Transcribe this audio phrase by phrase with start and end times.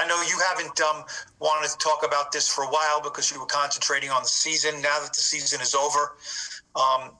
[0.00, 1.04] I know you haven't um,
[1.40, 4.80] wanted to talk about this for a while because you were concentrating on the season.
[4.80, 6.16] Now that the season is over,
[6.74, 7.10] um,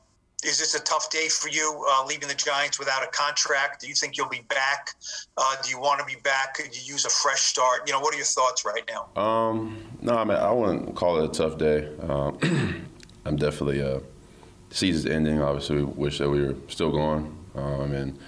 [0.42, 3.82] is this a tough day for you uh, leaving the Giants without a contract?
[3.82, 4.94] Do you think you'll be back?
[5.36, 6.54] Uh, do you want to be back?
[6.54, 7.82] Could you use a fresh start?
[7.86, 9.22] You know, what are your thoughts right now?
[9.22, 11.86] Um, no, I mean, I wouldn't call it a tough day.
[12.08, 12.88] Um,
[13.26, 14.00] I'm definitely uh,
[14.70, 15.42] season's ending.
[15.42, 17.36] Obviously, we wish that we were still going.
[17.54, 18.18] Um, and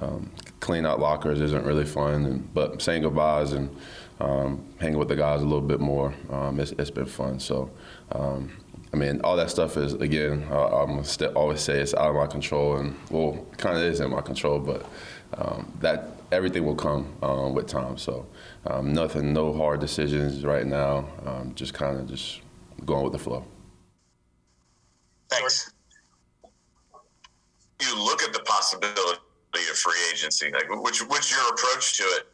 [0.00, 3.74] um, clean out lockers isn't really fun, and, but saying goodbyes and
[4.20, 7.40] um, hanging with the guys a little bit more, um, it's, it's been fun.
[7.40, 7.70] So
[8.12, 8.50] um,
[8.92, 10.46] I mean, all that stuff is again.
[10.50, 14.00] Uh, I'm st- always say it's out of my control, and well, kind of is
[14.00, 14.86] in my control, but
[15.34, 17.98] um, that everything will come um, with time.
[17.98, 18.26] So
[18.66, 21.06] um, nothing, no hard decisions right now.
[21.54, 22.40] Just kind of just
[22.84, 23.44] going with the flow.
[25.28, 25.72] Thanks.
[27.80, 28.40] You look at the
[28.70, 30.50] possibility of free agency.
[30.52, 32.26] Like, which what's your approach to it?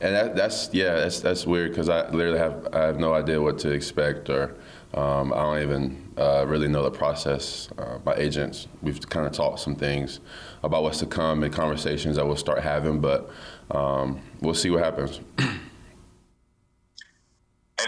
[0.00, 3.40] And that, that's yeah, that's that's weird because I literally have I have no idea
[3.40, 4.56] what to expect or
[4.94, 7.68] um, I don't even uh, really know the process.
[7.78, 10.20] Uh, my agents, we've kind of talked some things
[10.64, 13.30] about what's to come and conversations that we'll start having, but
[13.70, 15.20] um, we'll see what happens.
[15.38, 15.60] and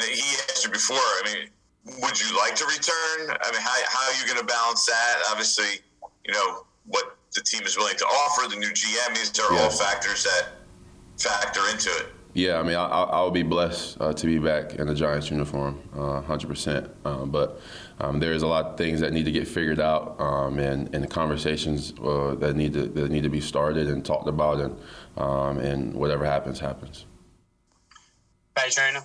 [0.03, 0.97] he asked you before.
[0.99, 1.49] I mean,
[2.03, 3.37] would you like to return?
[3.43, 5.23] I mean, how how are you going to balance that?
[5.31, 5.81] Obviously,
[6.25, 8.49] you know what the team is willing to offer.
[8.49, 9.15] The new GM.
[9.15, 9.63] These are yeah.
[9.63, 10.49] all factors that
[11.19, 12.07] factor into it.
[12.35, 15.31] Yeah, I mean, I, I will be blessed uh, to be back in the Giants
[15.31, 16.89] uniform, uh, 100%.
[17.05, 17.61] Um, but
[18.01, 21.05] um, there's a lot of things that need to get figured out, um, and, and
[21.05, 24.77] the conversations uh, that need to that need to be started and talked about, and
[25.19, 27.05] um, and whatever happens, happens.
[28.55, 29.01] Bye, Trina.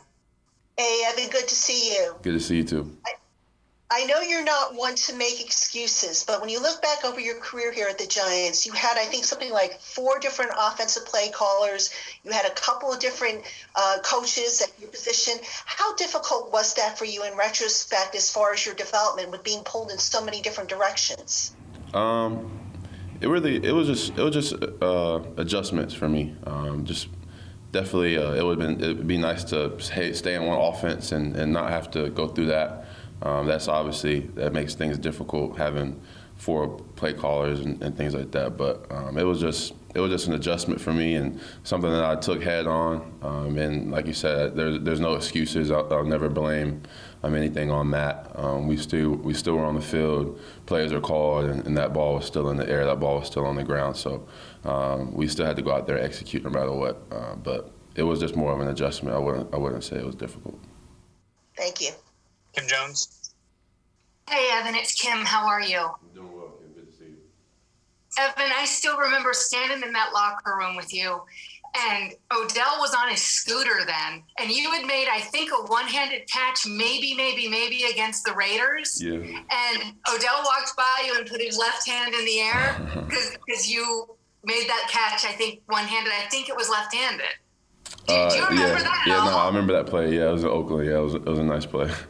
[0.78, 2.16] Hey, Evan, good to see you.
[2.22, 2.98] Good to see you too.
[3.06, 3.17] I-
[3.90, 7.40] I know you're not one to make excuses, but when you look back over your
[7.40, 11.30] career here at the Giants, you had, I think, something like four different offensive play
[11.30, 11.90] callers.
[12.26, 13.44] You had a couple of different
[13.76, 15.36] uh, coaches at your position.
[15.66, 19.64] How difficult was that for you in retrospect as far as your development with being
[19.64, 21.56] pulled in so many different directions?
[21.94, 22.60] Um,
[23.22, 26.36] it really, it was just, it was just uh, adjustments for me.
[26.46, 27.08] Um, just
[27.72, 31.14] definitely, uh, it would have been, it would be nice to stay in one offense
[31.14, 32.87] and, and not have to go through that.
[33.22, 36.00] Um, that's obviously that makes things difficult having
[36.38, 38.58] four play callers and, and things like that.
[38.58, 42.06] But um, it was just it was just an adjustment for me and something that
[42.06, 43.18] I took head on.
[43.24, 45.72] Um, and like you said, there's there's no excuses.
[45.72, 46.84] I'll, I'll never blame
[47.24, 48.32] um, anything on that.
[48.36, 50.40] Um, we still we still were on the field.
[50.66, 52.86] Players are called, and, and, that ball was still in the air.
[52.86, 53.98] That ball was still on the ground.
[53.98, 54.28] So
[54.64, 57.02] um, we still had to go out there and execute no matter what.
[57.12, 59.16] Uh, but it was just more of an adjustment.
[59.16, 60.60] I wouldn't I wouldn't say it was difficult.
[61.56, 61.92] Thank you.
[62.58, 63.34] Kim Jones.
[64.28, 65.20] Hey, Evan, it's Kim.
[65.20, 65.78] How are you?
[65.78, 66.74] I'm doing well, Kim.
[66.74, 67.18] Good to see you.
[68.18, 71.22] Evan, I still remember standing in that locker room with you,
[71.78, 76.28] and Odell was on his scooter then, and you had made, I think, a one-handed
[76.28, 79.00] catch, maybe, maybe, maybe against the Raiders.
[79.00, 79.18] Yeah.
[79.18, 84.18] And Odell walked by you and put his left hand in the air because you
[84.44, 85.32] made that catch.
[85.32, 86.12] I think one-handed.
[86.12, 87.28] I think it was left-handed.
[88.08, 88.84] Do, uh, do you remember yeah.
[88.84, 89.04] that?
[89.06, 90.16] Yeah, no, I remember that play.
[90.16, 90.88] Yeah, it was in Oakland.
[90.88, 91.92] Yeah, it was, it was a nice play.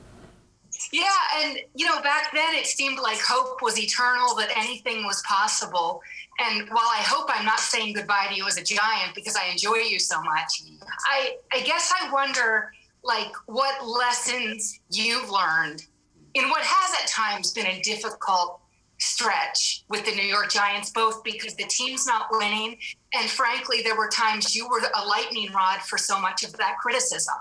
[0.91, 5.21] Yeah, and you know, back then it seemed like hope was eternal, that anything was
[5.27, 6.01] possible.
[6.39, 9.47] And while I hope I'm not saying goodbye to you as a giant because I
[9.47, 10.63] enjoy you so much,
[11.09, 12.71] I I guess I wonder
[13.03, 15.85] like what lessons you've learned
[16.33, 18.59] in what has at times been a difficult
[18.99, 22.77] stretch with the New York Giants, both because the team's not winning,
[23.13, 26.77] and frankly, there were times you were a lightning rod for so much of that
[26.81, 27.35] criticism.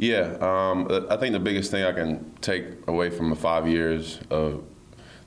[0.00, 4.18] Yeah, um, I think the biggest thing I can take away from the five years
[4.30, 4.64] of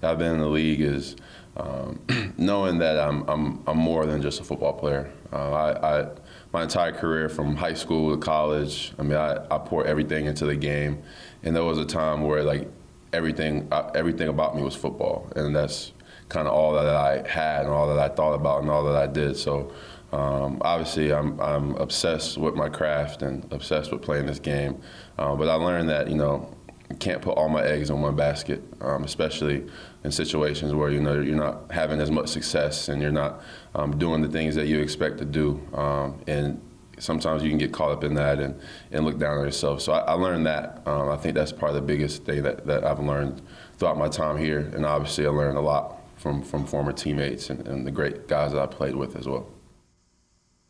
[0.01, 1.15] that I've been in the league is
[1.55, 1.99] um,
[2.39, 5.11] knowing that I'm, I'm, I'm more than just a football player.
[5.31, 6.07] Uh, I, I,
[6.53, 10.47] my entire career from high school to college, I mean, I, I pour everything into
[10.47, 11.03] the game,
[11.43, 12.67] and there was a time where like
[13.13, 15.91] everything uh, everything about me was football, and that's
[16.29, 18.95] kind of all that I had and all that I thought about and all that
[18.95, 19.37] I did.
[19.37, 19.71] So
[20.13, 24.79] um, obviously, I'm, I'm obsessed with my craft and obsessed with playing this game.
[25.17, 26.55] Uh, but I learned that, you know,
[26.99, 29.65] can't put all my eggs in one basket, um, especially
[30.03, 33.41] in situations where, you know, you're not having as much success and you're not
[33.73, 35.59] um, doing the things that you expect to do.
[35.73, 36.61] Um, and
[36.99, 38.59] sometimes you can get caught up in that and,
[38.91, 39.81] and look down on yourself.
[39.81, 40.83] So I, I learned that.
[40.85, 43.41] Um, I think that's part of the biggest thing that, that I've learned
[43.79, 44.59] throughout my time here.
[44.59, 48.51] And obviously, I learned a lot from, from former teammates and, and the great guys
[48.51, 49.49] that I played with as well.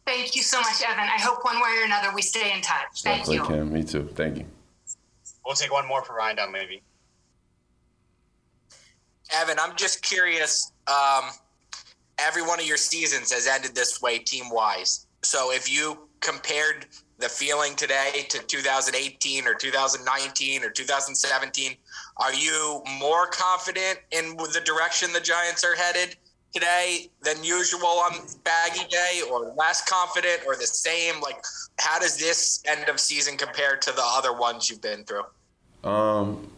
[0.06, 1.06] Thank you so much, Evan.
[1.06, 3.04] I hope one way or another we stay in touch.
[3.04, 3.44] Thank Definitely you.
[3.44, 3.74] Can.
[3.74, 4.10] Me too.
[4.16, 4.46] Thank you.
[5.46, 6.82] We'll take one more for Ryan Dunleavy.
[9.34, 10.72] Evan, I'm just curious.
[10.88, 11.30] Um,
[12.20, 15.08] every one of your seasons has ended this way, team wise.
[15.24, 16.88] So if you compared
[17.20, 21.76] the feeling today to 2018 or 2019 or 2017,
[22.18, 26.18] are you more confident in the direction the Giants are headed
[26.54, 28.14] today than usual on
[28.44, 31.20] Baggy Day, or less confident, or the same?
[31.22, 31.44] Like,
[31.80, 35.24] how does this end of season compare to the other ones you've been through?
[35.90, 36.50] Um,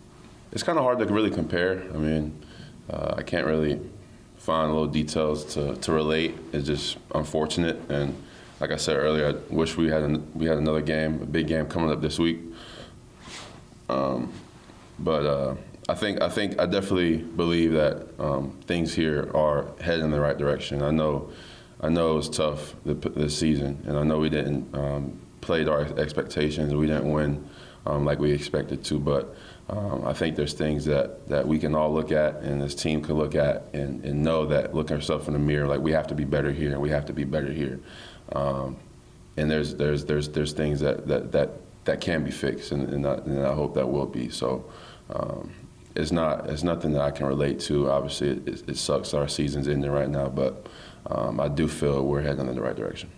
[0.52, 1.84] it's kind of hard to really compare.
[1.94, 2.46] I mean,
[2.90, 3.80] uh, I can't really
[4.38, 6.36] find little details to, to relate.
[6.54, 8.16] It's just unfortunate, and
[8.60, 11.48] like I said earlier, I wish we had an, we had another game, a big
[11.48, 12.40] game coming up this week.
[13.90, 14.32] Um,
[15.00, 15.56] but uh,
[15.88, 20.20] I think I think I definitely believe that um, things here are heading in the
[20.20, 20.82] right direction.
[20.82, 21.30] I know
[21.82, 25.72] I know it was tough this season, and I know we didn't um, play to
[25.72, 26.74] our expectations.
[26.74, 27.48] We didn't win
[27.86, 29.36] um, like we expected to, but
[29.70, 33.02] um, I think there's things that, that we can all look at and this team
[33.02, 36.08] can look at and, and know that look ourselves in the mirror like we have
[36.08, 37.80] to be better here and we have to be better here.
[38.34, 38.78] Um,
[39.38, 41.50] and there's there's there's there's things that that that,
[41.84, 44.30] that can be fixed, and, and, I, and I hope that will be.
[44.30, 44.66] So
[45.10, 45.52] um,
[45.96, 47.90] it's not it's nothing that I can relate to.
[47.90, 50.68] Obviously, it, it sucks our season's ending right now, but
[51.08, 53.10] um, I do feel we're heading in the right direction.